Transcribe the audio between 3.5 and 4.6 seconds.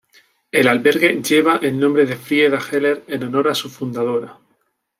su fundadora.